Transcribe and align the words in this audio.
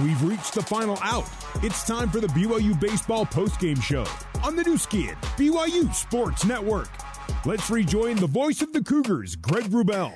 We've 0.00 0.22
reached 0.22 0.54
the 0.54 0.62
final 0.62 0.98
out. 1.02 1.28
It's 1.56 1.86
time 1.86 2.08
for 2.08 2.18
the 2.18 2.26
BYU 2.28 2.78
Baseball 2.80 3.26
postgame 3.26 3.80
show 3.82 4.06
on 4.42 4.56
the 4.56 4.62
Nu 4.62 4.78
Skin, 4.78 5.14
BYU 5.36 5.92
Sports 5.94 6.46
Network. 6.46 6.88
Let's 7.44 7.68
rejoin 7.68 8.16
the 8.16 8.26
voice 8.26 8.62
of 8.62 8.72
the 8.72 8.82
Cougars, 8.82 9.36
Greg 9.36 9.64
Wrubell. 9.64 10.14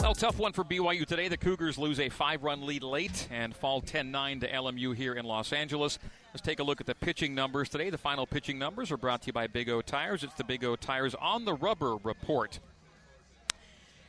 Well, 0.00 0.14
tough 0.14 0.38
one 0.38 0.52
for 0.52 0.64
BYU 0.64 1.06
today. 1.06 1.28
The 1.28 1.36
Cougars 1.36 1.78
lose 1.78 2.00
a 2.00 2.08
five 2.08 2.42
run 2.42 2.66
lead 2.66 2.82
late 2.82 3.28
and 3.30 3.54
fall 3.54 3.80
10 3.80 4.10
9 4.10 4.40
to 4.40 4.50
LMU 4.50 4.96
here 4.96 5.14
in 5.14 5.24
Los 5.24 5.52
Angeles. 5.52 6.00
Let's 6.32 6.42
take 6.44 6.58
a 6.58 6.64
look 6.64 6.80
at 6.80 6.86
the 6.86 6.96
pitching 6.96 7.32
numbers 7.32 7.68
today. 7.68 7.90
The 7.90 7.98
final 7.98 8.26
pitching 8.26 8.58
numbers 8.58 8.90
are 8.90 8.96
brought 8.96 9.22
to 9.22 9.26
you 9.28 9.32
by 9.32 9.46
Big 9.46 9.68
O 9.68 9.80
Tires. 9.82 10.24
It's 10.24 10.34
the 10.34 10.44
Big 10.44 10.64
O 10.64 10.74
Tires 10.74 11.14
on 11.14 11.44
the 11.44 11.54
rubber 11.54 11.96
report. 12.02 12.58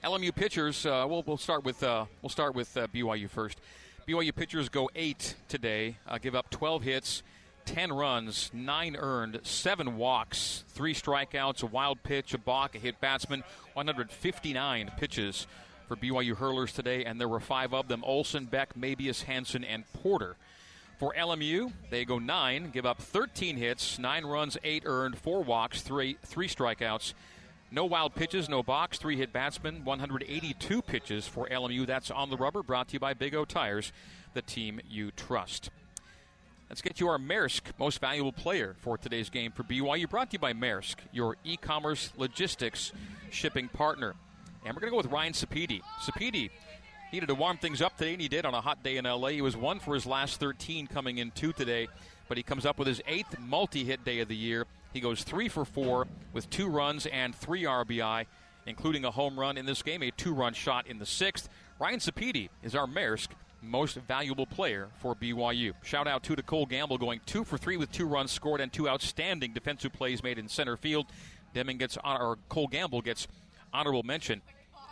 LMU 0.04 0.34
pitchers. 0.34 0.86
Uh, 0.86 1.06
we'll, 1.10 1.24
we'll 1.26 1.38
start 1.38 1.66
with 1.66 1.82
uh, 1.84 2.06
we'll 2.22 2.30
start 2.30 2.56
with 2.56 2.76
uh, 2.78 2.88
BYU 2.88 3.30
first. 3.30 3.60
BYU 4.08 4.34
pitchers 4.34 4.70
go 4.70 4.90
eight 4.96 5.36
today. 5.48 5.98
Uh, 6.08 6.18
give 6.18 6.36
up 6.36 6.50
12 6.50 6.84
hits, 6.84 7.24
10 7.66 7.92
runs, 7.92 8.52
nine 8.54 8.96
earned, 8.98 9.40
seven 9.44 9.98
walks, 9.98 10.64
three 10.70 10.94
strikeouts, 10.94 11.64
a 11.64 11.66
wild 11.66 12.02
pitch, 12.04 12.34
a 12.34 12.38
balk, 12.38 12.76
a 12.76 12.78
hit 12.78 13.02
batsman. 13.02 13.44
159 13.74 14.92
pitches 14.98 15.48
for 15.88 15.96
BYU 15.96 16.38
hurlers 16.38 16.74
today, 16.74 17.04
and 17.04 17.20
there 17.20 17.28
were 17.28 17.40
five 17.40 17.74
of 17.74 17.88
them: 17.88 18.04
Olson, 18.04 18.46
Beck, 18.46 18.76
Mabius, 18.76 19.24
Hanson, 19.24 19.64
and 19.64 19.84
Porter. 19.94 20.36
For 21.00 21.14
LMU, 21.14 21.74
they 21.92 22.06
go 22.06 22.18
nine, 22.18 22.72
give 22.72 22.86
up 22.86 23.00
13 23.00 23.58
hits, 23.58 24.00
nine 24.00 24.26
runs, 24.26 24.58
eight 24.64 24.84
earned, 24.86 25.18
four 25.18 25.44
walks, 25.44 25.82
three 25.82 26.18
three 26.24 26.48
strikeouts. 26.48 27.14
No 27.70 27.84
wild 27.84 28.16
pitches, 28.16 28.48
no 28.48 28.64
balks, 28.64 28.98
three 28.98 29.18
hit 29.18 29.34
batsman, 29.34 29.84
182 29.84 30.82
pitches 30.82 31.28
for 31.28 31.48
LMU. 31.50 31.86
That's 31.86 32.10
on 32.10 32.30
the 32.30 32.38
rubber, 32.38 32.64
brought 32.64 32.88
to 32.90 32.94
you 32.94 33.00
by 33.00 33.14
Big 33.14 33.36
O 33.36 33.44
Tires, 33.44 33.92
the 34.34 34.42
team 34.42 34.80
you 34.90 35.12
trust. 35.12 35.70
Let's 36.70 36.82
get 36.82 37.00
you 37.00 37.10
our 37.10 37.18
Maersk 37.18 37.62
most 37.78 38.00
valuable 38.00 38.32
player 38.32 38.76
for 38.80 38.98
today's 38.98 39.30
game 39.30 39.52
for 39.52 39.64
BYU, 39.64 40.10
brought 40.10 40.32
to 40.32 40.36
you 40.36 40.40
by 40.40 40.54
Maersk, 40.54 40.96
your 41.12 41.36
e 41.44 41.58
commerce 41.58 42.12
logistics 42.18 42.94
shipping 43.32 43.68
partner. 43.68 44.16
And 44.66 44.74
we're 44.74 44.82
going 44.82 44.90
to 44.90 44.92
go 44.92 44.98
with 44.98 45.12
Ryan 45.12 45.34
Sapedi. 45.34 45.82
Sapedi 46.02 46.50
needed 47.12 47.28
to 47.28 47.36
warm 47.36 47.58
things 47.58 47.82
up 47.82 47.98
today, 47.98 48.14
and 48.14 48.22
he 48.22 48.28
did 48.28 48.46
on 48.46 48.54
a 48.54 48.62
hot 48.62 48.84
day 48.84 48.98
in 48.98 49.06
LA. 49.06 49.30
He 49.30 49.42
was 49.42 49.56
one 49.56 49.80
for 49.80 49.94
his 49.94 50.06
last 50.06 50.40
13 50.40 50.88
coming 50.88 51.18
in 51.20 51.32
two 51.32 51.54
today, 51.54 51.88
but 52.28 52.38
he 52.38 52.44
comes 52.44 52.66
up 52.66 52.78
with 52.78 52.88
his 52.88 53.02
eighth 53.08 53.38
multi 53.40 53.84
hit 53.84 54.04
day 54.04 54.20
of 54.20 54.28
the 54.28 54.36
year. 54.36 54.66
He 54.94 55.00
goes 55.00 55.24
three 55.24 55.50
for 55.50 55.66
four 55.66 56.08
with 56.34 56.50
two 56.50 56.68
runs 56.68 57.06
and 57.06 57.36
three 57.36 57.64
RBI, 57.64 58.26
including 58.66 59.06
a 59.06 59.12
home 59.12 59.40
run 59.40 59.58
in 59.58 59.66
this 59.66 59.82
game, 59.82 60.04
a 60.04 60.12
two 60.12 60.34
run 60.34 60.54
shot 60.54 60.88
in 60.88 61.00
the 61.00 61.06
sixth. 61.06 61.50
Ryan 61.80 62.00
Sapedi 62.00 62.50
is 62.64 62.76
our 62.76 62.88
Maersk 62.88 63.30
most 63.62 63.96
valuable 63.96 64.46
player 64.46 64.90
for 65.00 65.16
BYU. 65.16 65.74
Shout 65.84 66.08
out 66.08 66.24
to 66.24 66.36
to 66.36 66.44
Cole 66.44 66.66
Gamble 66.66 66.98
going 66.98 67.20
two 67.26 67.44
for 67.44 67.58
three 67.58 67.78
with 67.78 67.92
two 67.92 68.06
runs 68.06 68.32
scored 68.32 68.62
and 68.62 68.72
two 68.72 68.88
outstanding 68.88 69.54
defensive 69.54 69.94
plays 69.94 70.24
made 70.24 70.38
in 70.38 70.48
center 70.48 70.78
field. 70.78 71.08
Deming 71.54 71.78
gets 71.78 71.98
or 72.04 72.38
Cole 72.50 72.68
Gamble 72.68 73.02
gets 73.02 73.28
honorable 73.74 74.04
mention 74.04 74.42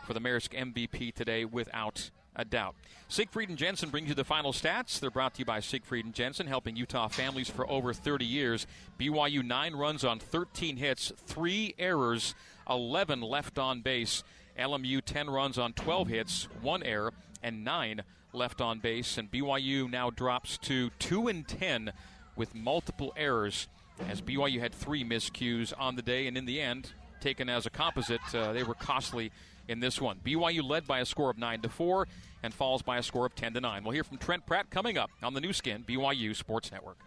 for 0.06 0.14
the 0.14 0.22
Maersk 0.22 0.50
MVP 0.50 1.14
today 1.14 1.46
without 1.46 2.12
a 2.36 2.46
doubt. 2.46 2.76
Siegfried 3.08 3.50
and 3.50 3.58
Jensen 3.58 3.90
brings 3.90 4.10
you 4.10 4.16
the 4.16 4.24
final 4.24 4.54
stats. 4.54 5.00
They're 5.00 5.10
brought 5.10 5.36
to 5.36 5.40
you 5.40 5.46
by 5.46 5.60
Siegfried 5.60 6.06
and 6.06 6.14
Jensen, 6.14 6.48
helping 6.48 6.76
Utah 6.76 7.08
families 7.08 7.50
for 7.50 7.70
over 7.70 7.94
30 7.94 8.26
years. 8.26 8.68
BYU 9.00 9.44
nine 9.44 9.76
runs 9.76 10.04
on 10.04 10.20
13 10.20 10.78
hits, 10.78 11.12
three 11.26 11.76
errors, 11.80 12.36
11 12.70 13.22
left 13.22 13.58
on 13.58 13.82
base. 13.82 14.24
LMU 14.60 15.02
10 15.04 15.30
runs 15.30 15.58
on 15.58 15.74
12 15.74 16.08
hits, 16.08 16.48
one 16.62 16.84
error, 16.84 17.14
and 17.44 17.64
nine 17.64 18.04
left 18.34 18.62
on 18.62 18.80
base. 18.80 19.18
And 19.18 19.32
BYU 19.32 19.90
now 19.90 20.10
drops 20.10 20.58
to 20.60 20.92
2 21.00 21.28
and 21.28 21.48
10 21.48 21.92
with 22.36 22.54
multiple 22.54 23.14
errors 23.18 23.68
as 24.10 24.22
BYU 24.22 24.60
had 24.60 24.74
three 24.74 25.04
miscues 25.04 25.74
on 25.78 25.96
the 25.96 26.02
day, 26.02 26.28
and 26.28 26.38
in 26.38 26.46
the 26.46 26.62
end, 26.62 26.92
taken 27.22 27.50
as 27.50 27.66
a 27.66 27.70
composite, 27.70 28.22
uh, 28.34 28.54
they 28.54 28.64
were 28.64 28.74
costly 28.74 29.32
in 29.68 29.80
this 29.80 30.02
one. 30.02 30.20
BYU 30.24 30.68
led 30.68 30.88
by 30.88 31.00
a 31.00 31.06
score 31.06 31.30
of 31.30 31.38
9 31.38 31.62
to 31.62 31.70
4 31.70 32.08
and 32.44 32.54
falls 32.54 32.82
by 32.82 32.98
a 32.98 33.04
score 33.04 33.26
of 33.26 33.36
10 33.36 33.54
to 33.54 33.62
9. 33.62 33.84
We'll 33.84 33.94
hear 33.94 34.04
from 34.04 34.18
Trent 34.18 34.46
Pratt 34.46 34.70
coming 34.70 34.98
up 34.98 35.10
on 35.24 35.34
the 35.34 35.42
Nu 35.42 35.54
Skin 35.54 35.84
BYU 35.84 36.36
Sports 36.36 36.72
Network. 36.72 36.98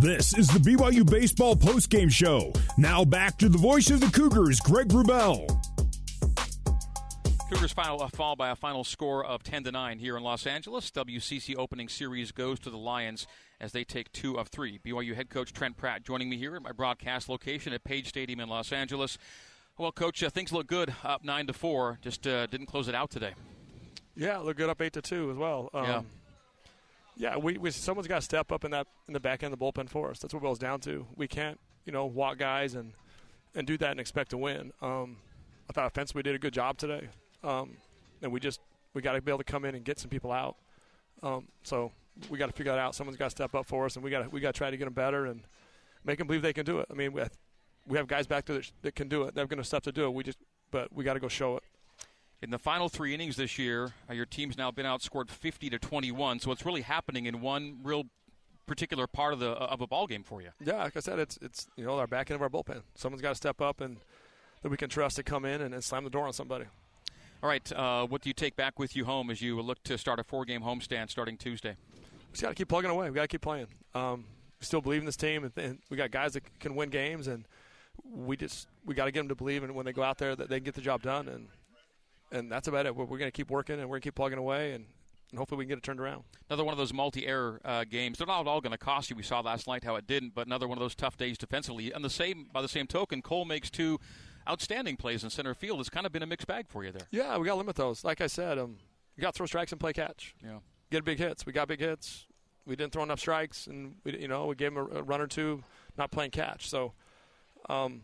This 0.00 0.36
is 0.36 0.48
the 0.48 0.58
BYU 0.58 1.08
Baseball 1.08 1.56
postgame 1.56 2.10
show. 2.10 2.52
Now 2.78 3.04
back 3.04 3.36
to 3.38 3.48
the 3.50 3.58
voice 3.58 3.90
of 3.90 4.00
the 4.00 4.06
Cougars, 4.06 4.58
Greg 4.60 4.88
Wrubell. 4.88 5.46
Cougars 7.50 7.72
final 7.72 8.00
uh, 8.00 8.08
fall 8.08 8.36
by 8.36 8.50
a 8.50 8.56
final 8.56 8.84
score 8.84 9.24
of 9.24 9.42
10 9.42 9.64
to 9.64 9.72
9 9.72 9.98
here 9.98 10.16
in 10.16 10.22
Los 10.22 10.46
Angeles. 10.46 10.90
WCC 10.92 11.56
opening 11.58 11.88
series 11.88 12.30
goes 12.30 12.60
to 12.60 12.70
the 12.70 12.78
Lions 12.78 13.26
as 13.60 13.72
they 13.72 13.82
take 13.82 14.10
two 14.12 14.38
of 14.38 14.48
three. 14.48 14.78
BYU 14.78 15.16
head 15.16 15.28
coach 15.28 15.52
Trent 15.52 15.76
Pratt 15.76 16.04
joining 16.04 16.30
me 16.30 16.36
here 16.36 16.54
at 16.54 16.62
my 16.62 16.72
broadcast 16.72 17.28
location 17.28 17.72
at 17.72 17.82
Page 17.82 18.08
Stadium 18.08 18.38
in 18.38 18.48
Los 18.48 18.72
Angeles. 18.72 19.18
Well, 19.80 19.92
coach, 19.92 20.22
uh, 20.22 20.28
things 20.28 20.52
look 20.52 20.66
good 20.66 20.92
up 21.02 21.24
nine 21.24 21.46
to 21.46 21.54
four. 21.54 21.98
Just 22.02 22.26
uh, 22.26 22.46
didn't 22.48 22.66
close 22.66 22.86
it 22.86 22.94
out 22.94 23.10
today. 23.10 23.32
Yeah, 24.14 24.36
look 24.36 24.58
good 24.58 24.68
up 24.68 24.82
eight 24.82 24.92
to 24.92 25.00
two 25.00 25.30
as 25.30 25.38
well. 25.38 25.70
Um, 25.72 25.84
yeah. 25.84 26.02
Yeah, 27.16 27.36
we, 27.38 27.56
we 27.56 27.70
someone's 27.70 28.06
got 28.06 28.16
to 28.16 28.20
step 28.20 28.52
up 28.52 28.66
in 28.66 28.72
that 28.72 28.86
in 29.08 29.14
the 29.14 29.20
back 29.20 29.42
end 29.42 29.54
of 29.54 29.58
the 29.58 29.64
bullpen 29.64 29.88
for 29.88 30.10
us. 30.10 30.18
That's 30.18 30.34
what 30.34 30.40
it 30.40 30.42
boils 30.42 30.58
down 30.58 30.80
to. 30.80 31.06
We 31.16 31.26
can't, 31.26 31.58
you 31.86 31.92
know, 31.94 32.04
walk 32.04 32.36
guys 32.36 32.74
and 32.74 32.92
and 33.54 33.66
do 33.66 33.78
that 33.78 33.90
and 33.90 33.98
expect 33.98 34.32
to 34.32 34.36
win. 34.36 34.70
Um, 34.82 35.16
I 35.70 35.72
thought 35.72 35.86
offensively 35.86 36.18
we 36.18 36.24
did 36.24 36.34
a 36.34 36.38
good 36.38 36.52
job 36.52 36.76
today, 36.76 37.08
um, 37.42 37.78
and 38.20 38.30
we 38.30 38.38
just 38.38 38.60
we 38.92 39.00
got 39.00 39.12
to 39.12 39.22
be 39.22 39.30
able 39.30 39.38
to 39.38 39.44
come 39.44 39.64
in 39.64 39.74
and 39.74 39.82
get 39.82 39.98
some 39.98 40.10
people 40.10 40.30
out. 40.30 40.56
Um, 41.22 41.48
so 41.62 41.90
we 42.28 42.36
got 42.36 42.48
to 42.48 42.52
figure 42.52 42.72
that 42.72 42.78
out. 42.78 42.94
Someone's 42.94 43.16
got 43.16 43.26
to 43.26 43.30
step 43.30 43.54
up 43.54 43.64
for 43.64 43.86
us, 43.86 43.96
and 43.96 44.04
we 44.04 44.10
got 44.10 44.30
we 44.30 44.40
got 44.40 44.52
to 44.52 44.58
try 44.58 44.70
to 44.70 44.76
get 44.76 44.84
them 44.84 44.92
better 44.92 45.24
and 45.24 45.40
make 46.04 46.18
them 46.18 46.26
believe 46.26 46.42
they 46.42 46.52
can 46.52 46.66
do 46.66 46.80
it. 46.80 46.86
I 46.90 46.94
mean, 46.94 47.18
we, 47.90 47.98
have 47.98 48.06
guys 48.06 48.26
back 48.26 48.46
there 48.46 48.56
that, 48.56 48.72
that 48.82 48.94
can 48.94 49.08
do 49.08 49.24
it. 49.24 49.34
They're 49.34 49.46
going 49.46 49.58
to 49.58 49.64
step 49.64 49.82
to 49.84 49.92
do 49.92 50.04
it. 50.04 50.14
We 50.14 50.24
just, 50.24 50.38
but 50.70 50.92
we 50.94 51.04
got 51.04 51.14
to 51.14 51.20
go 51.20 51.28
show 51.28 51.56
it. 51.56 51.64
In 52.42 52.50
the 52.50 52.58
final 52.58 52.88
three 52.88 53.12
innings 53.12 53.36
this 53.36 53.58
year, 53.58 53.92
uh, 54.08 54.14
your 54.14 54.24
team's 54.24 54.56
now 54.56 54.70
been 54.70 54.86
outscored 54.86 55.28
50 55.28 55.68
to 55.70 55.78
21. 55.78 56.40
So 56.40 56.52
it's 56.52 56.64
really 56.64 56.80
happening 56.80 57.26
in 57.26 57.42
one 57.42 57.80
real 57.82 58.04
particular 58.66 59.06
part 59.06 59.32
of 59.32 59.40
the 59.40 59.50
uh, 59.50 59.66
of 59.66 59.80
a 59.80 59.86
ball 59.86 60.06
game 60.06 60.22
for 60.22 60.40
you. 60.40 60.50
Yeah, 60.64 60.84
like 60.84 60.96
I 60.96 61.00
said, 61.00 61.18
it's 61.18 61.38
it's 61.42 61.66
you 61.76 61.84
know 61.84 61.98
our 61.98 62.06
back 62.06 62.30
end 62.30 62.36
of 62.36 62.42
our 62.42 62.48
bullpen. 62.48 62.82
Someone's 62.94 63.20
got 63.20 63.30
to 63.30 63.34
step 63.34 63.60
up 63.60 63.80
and 63.80 63.96
that 64.62 64.68
we 64.70 64.76
can 64.76 64.88
trust 64.88 65.16
to 65.16 65.22
come 65.22 65.44
in 65.44 65.60
and, 65.60 65.74
and 65.74 65.82
slam 65.82 66.04
the 66.04 66.10
door 66.10 66.26
on 66.26 66.32
somebody. 66.32 66.66
All 67.42 67.48
right, 67.48 67.72
uh, 67.72 68.06
what 68.06 68.20
do 68.20 68.28
you 68.28 68.34
take 68.34 68.54
back 68.54 68.78
with 68.78 68.94
you 68.94 69.06
home 69.06 69.30
as 69.30 69.42
you 69.42 69.60
look 69.60 69.82
to 69.84 69.96
start 69.96 70.18
a 70.18 70.24
four-game 70.24 70.60
homestand 70.60 71.10
starting 71.10 71.38
Tuesday? 71.38 71.76
We 71.92 72.32
just 72.32 72.42
got 72.42 72.50
to 72.50 72.54
keep 72.54 72.68
plugging 72.68 72.90
away. 72.90 73.08
We 73.08 73.14
got 73.14 73.22
to 73.22 73.28
keep 73.28 73.40
playing. 73.40 73.66
Um, 73.94 74.26
we 74.60 74.66
still 74.66 74.82
believe 74.82 75.00
in 75.00 75.06
this 75.06 75.16
team, 75.16 75.44
and, 75.44 75.52
and 75.56 75.78
we 75.88 75.96
got 75.96 76.10
guys 76.10 76.34
that 76.34 76.42
can 76.60 76.74
win 76.74 76.90
games 76.90 77.28
and 77.28 77.46
we 78.04 78.36
just 78.36 78.68
we 78.84 78.94
got 78.94 79.06
to 79.06 79.10
get 79.10 79.20
them 79.20 79.28
to 79.28 79.34
believe, 79.34 79.62
and 79.62 79.74
when 79.74 79.86
they 79.86 79.92
go 79.92 80.02
out 80.02 80.18
there, 80.18 80.36
that 80.36 80.48
they 80.48 80.56
can 80.56 80.64
get 80.64 80.74
the 80.74 80.80
job 80.80 81.02
done, 81.02 81.28
and 81.28 81.48
and 82.32 82.50
that's 82.50 82.68
about 82.68 82.86
it. 82.86 82.94
We're, 82.94 83.04
we're 83.04 83.18
going 83.18 83.30
to 83.30 83.36
keep 83.36 83.50
working, 83.50 83.80
and 83.80 83.88
we're 83.88 83.94
going 83.94 84.02
to 84.02 84.06
keep 84.06 84.14
plugging 84.14 84.38
away, 84.38 84.72
and, 84.72 84.84
and 85.30 85.38
hopefully 85.38 85.58
we 85.58 85.64
can 85.64 85.70
get 85.70 85.78
it 85.78 85.84
turned 85.84 86.00
around. 86.00 86.22
Another 86.48 86.64
one 86.64 86.72
of 86.72 86.78
those 86.78 86.92
multi-error 86.92 87.60
uh, 87.64 87.84
games. 87.84 88.18
They're 88.18 88.26
not 88.26 88.46
all 88.46 88.60
going 88.60 88.72
to 88.72 88.78
cost 88.78 89.10
you. 89.10 89.16
We 89.16 89.22
saw 89.22 89.40
last 89.40 89.66
night 89.66 89.84
how 89.84 89.96
it 89.96 90.06
didn't, 90.06 90.34
but 90.34 90.46
another 90.46 90.68
one 90.68 90.78
of 90.78 90.80
those 90.80 90.94
tough 90.94 91.16
days 91.16 91.38
defensively. 91.38 91.92
And 91.92 92.04
the 92.04 92.10
same 92.10 92.46
by 92.52 92.62
the 92.62 92.68
same 92.68 92.86
token, 92.86 93.22
Cole 93.22 93.44
makes 93.44 93.70
two 93.70 93.98
outstanding 94.48 94.96
plays 94.96 95.24
in 95.24 95.30
center 95.30 95.54
field. 95.54 95.80
It's 95.80 95.90
kind 95.90 96.06
of 96.06 96.12
been 96.12 96.22
a 96.22 96.26
mixed 96.26 96.46
bag 96.46 96.66
for 96.68 96.84
you 96.84 96.92
there. 96.92 97.06
Yeah, 97.10 97.36
we 97.36 97.46
got 97.46 97.52
to 97.52 97.58
limit 97.58 97.76
those. 97.76 98.04
Like 98.04 98.20
I 98.20 98.26
said, 98.26 98.58
um, 98.58 98.76
we 99.16 99.20
got 99.20 99.34
to 99.34 99.38
throw 99.38 99.46
strikes 99.46 99.72
and 99.72 99.80
play 99.80 99.92
catch. 99.92 100.34
Yeah, 100.42 100.58
get 100.90 101.04
big 101.04 101.18
hits. 101.18 101.46
We 101.46 101.52
got 101.52 101.68
big 101.68 101.80
hits. 101.80 102.26
We 102.64 102.76
didn't 102.76 102.92
throw 102.92 103.02
enough 103.02 103.18
strikes, 103.18 103.66
and 103.66 103.96
we, 104.04 104.18
you 104.18 104.28
know, 104.28 104.46
we 104.46 104.54
gave 104.54 104.74
them 104.74 104.88
a, 104.92 104.98
a 104.98 105.02
run 105.02 105.20
or 105.20 105.26
two, 105.26 105.64
not 105.98 106.12
playing 106.12 106.30
catch. 106.30 106.68
So. 106.68 106.92
Um, 107.68 108.02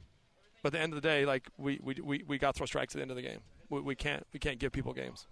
but 0.63 0.69
at 0.69 0.73
the 0.79 0.81
end 0.81 0.93
of 0.93 1.01
the 1.01 1.09
day, 1.09 1.25
like 1.25 1.49
we 1.59 1.81
we, 1.83 1.95
we, 2.03 2.25
we 2.27 2.39
got 2.39 2.57
throw 2.57 2.67
strikes 2.67 2.95
at 2.95 2.99
the 2.99 3.03
end 3.03 3.11
of 3.11 3.17
the 3.17 3.23
game. 3.23 3.41
We, 3.71 3.81
we 3.81 3.95
can't 3.95 4.27
we 4.33 4.41
can't 4.41 4.59
give 4.59 4.73
people 4.73 4.93
games. 4.93 5.27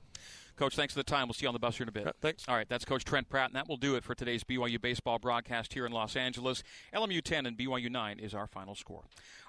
Coach, 0.56 0.76
thanks 0.76 0.94
for 0.94 1.00
the 1.00 1.04
time. 1.04 1.26
We'll 1.26 1.34
see 1.34 1.44
you 1.44 1.48
on 1.48 1.54
the 1.54 1.58
bus 1.58 1.76
here 1.76 1.84
in 1.84 1.88
a 1.88 1.92
bit. 1.92 2.14
Thanks. 2.20 2.44
All 2.46 2.54
right, 2.54 2.68
that's 2.68 2.84
Coach 2.84 3.04
Trent 3.04 3.28
Pratt, 3.28 3.50
and 3.50 3.56
that 3.56 3.68
will 3.68 3.76
do 3.76 3.96
it 3.96 4.04
for 4.04 4.14
today's 4.14 4.44
BYU 4.44 4.80
baseball 4.80 5.18
broadcast 5.18 5.74
here 5.74 5.84
in 5.84 5.90
Los 5.90 6.14
Angeles. 6.14 6.62
LMU 6.94 7.22
10 7.22 7.46
and 7.46 7.58
BYU 7.58 7.90
9 7.90 8.20
is 8.20 8.34
our 8.34 8.46
final 8.46 8.76
score. 8.76 9.02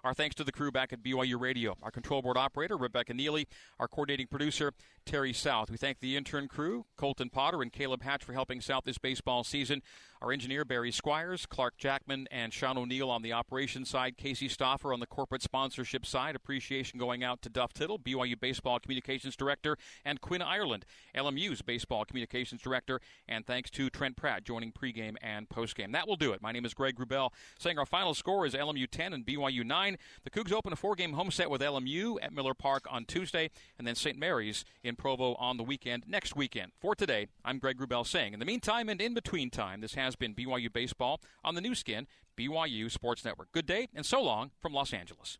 Our 0.03 0.13
thanks 0.13 0.35
to 0.35 0.43
the 0.43 0.51
crew 0.51 0.71
back 0.71 0.93
at 0.93 1.03
BYU 1.03 1.39
Radio, 1.39 1.75
our 1.83 1.91
control 1.91 2.21
board 2.21 2.37
operator, 2.37 2.77
Rebecca 2.77 3.13
Neely, 3.13 3.47
our 3.79 3.87
coordinating 3.87 4.27
producer, 4.27 4.71
Terry 5.05 5.33
South. 5.33 5.69
We 5.69 5.77
thank 5.77 5.99
the 5.99 6.15
intern 6.15 6.47
crew, 6.47 6.85
Colton 6.95 7.29
Potter 7.29 7.61
and 7.61 7.71
Caleb 7.71 8.03
Hatch, 8.03 8.23
for 8.23 8.33
helping 8.33 8.61
South 8.61 8.83
this 8.83 8.97
baseball 8.97 9.43
season. 9.43 9.81
Our 10.21 10.31
engineer, 10.31 10.65
Barry 10.65 10.91
Squires, 10.91 11.45
Clark 11.45 11.77
Jackman, 11.77 12.27
and 12.31 12.51
Sean 12.53 12.77
O'Neill 12.77 13.11
on 13.11 13.21
the 13.21 13.33
operations 13.33 13.89
side, 13.89 14.17
Casey 14.17 14.47
Stoffer 14.47 14.93
on 14.93 14.99
the 14.99 15.05
corporate 15.05 15.43
sponsorship 15.43 16.05
side. 16.05 16.35
Appreciation 16.35 16.97
going 16.97 17.23
out 17.23 17.41
to 17.43 17.49
Duff 17.49 17.73
Tittle, 17.73 17.99
BYU 17.99 18.39
Baseball 18.39 18.79
Communications 18.79 19.35
Director, 19.35 19.77
and 20.03 20.21
Quinn 20.21 20.41
Ireland 20.41 20.85
LMU's 21.15 21.61
baseball 21.61 22.05
communications 22.05 22.61
director, 22.61 22.99
and 23.27 23.45
thanks 23.45 23.69
to 23.71 23.89
Trent 23.89 24.15
Pratt 24.15 24.43
joining 24.43 24.71
pregame 24.71 25.15
and 25.21 25.49
postgame. 25.49 25.91
That 25.93 26.07
will 26.07 26.15
do 26.15 26.33
it. 26.33 26.41
My 26.41 26.51
name 26.51 26.65
is 26.65 26.73
Greg 26.73 26.97
Wrubell, 26.97 27.31
saying 27.59 27.79
our 27.79 27.85
final 27.85 28.13
score 28.13 28.45
is 28.45 28.53
LMU 28.53 28.89
10 28.89 29.13
and 29.13 29.25
BYU 29.25 29.63
9. 29.63 29.97
The 30.23 30.29
Cougs 30.29 30.51
open 30.51 30.73
a 30.73 30.75
four 30.75 30.95
game 30.95 31.13
home 31.13 31.31
set 31.31 31.49
with 31.49 31.61
LMU 31.61 32.17
at 32.21 32.33
Miller 32.33 32.53
Park 32.53 32.85
on 32.89 33.05
Tuesday, 33.05 33.49
and 33.77 33.87
then 33.87 33.95
St. 33.95 34.17
Mary's 34.17 34.65
in 34.83 34.95
Provo 34.95 35.35
on 35.35 35.57
the 35.57 35.63
weekend 35.63 36.03
next 36.07 36.35
weekend. 36.35 36.71
For 36.79 36.95
today, 36.95 37.27
I'm 37.43 37.59
Greg 37.59 37.77
Wrubell 37.77 38.05
saying, 38.05 38.33
in 38.33 38.39
the 38.39 38.45
meantime 38.45 38.89
and 38.89 39.01
in 39.01 39.13
between 39.13 39.49
time, 39.49 39.81
this 39.81 39.95
has 39.95 40.15
been 40.15 40.33
BYU 40.33 40.71
Baseball 40.71 41.21
on 41.43 41.55
the 41.55 41.61
Nu 41.61 41.75
Skin, 41.75 42.07
BYU 42.37 42.91
Sports 42.91 43.23
Network. 43.23 43.51
Good 43.51 43.65
day, 43.65 43.87
and 43.93 44.05
so 44.05 44.21
long 44.21 44.51
from 44.59 44.73
Los 44.73 44.93
Angeles. 44.93 45.37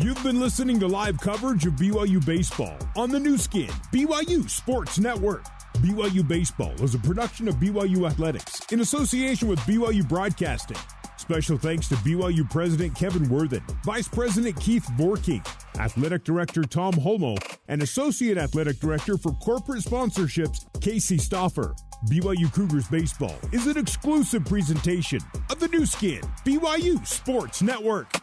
You've 0.00 0.22
been 0.22 0.38
listening 0.38 0.78
to 0.78 0.86
live 0.86 1.18
coverage 1.18 1.66
of 1.66 1.72
BYU 1.72 2.24
Baseball 2.24 2.78
on 2.96 3.10
the 3.10 3.18
Nu 3.18 3.36
Skin, 3.36 3.66
BYU 3.92 4.48
Sports 4.48 5.00
Network. 5.00 5.44
BYU 5.78 6.26
Baseball 6.26 6.70
is 6.84 6.94
a 6.94 7.00
production 7.00 7.48
of 7.48 7.56
BYU 7.56 8.08
Athletics 8.08 8.60
in 8.70 8.78
association 8.78 9.48
with 9.48 9.58
BYU 9.60 10.08
Broadcasting. 10.08 10.76
Special 11.16 11.58
thanks 11.58 11.88
to 11.88 11.96
BYU 11.96 12.48
President 12.48 12.94
Kevin 12.94 13.28
Worthen, 13.28 13.64
Vice 13.84 14.06
President 14.06 14.54
Keith 14.60 14.86
Vorkink, 14.96 15.44
Athletic 15.80 16.22
Director 16.22 16.62
Tom 16.62 16.92
Holmoe, 16.92 17.36
and 17.66 17.82
Associate 17.82 18.38
Athletic 18.38 18.78
Director 18.78 19.18
for 19.18 19.32
Corporate 19.32 19.82
Sponsorships, 19.82 20.64
Casey 20.80 21.16
Stoffer. 21.16 21.76
BYU 22.08 22.54
Cougars 22.54 22.86
Baseball 22.86 23.34
is 23.50 23.66
an 23.66 23.76
exclusive 23.76 24.44
presentation 24.44 25.18
of 25.50 25.58
the 25.58 25.66
Nu 25.66 25.84
Skin, 25.84 26.20
BYU 26.44 27.04
Sports 27.04 27.62
Network. 27.62 28.17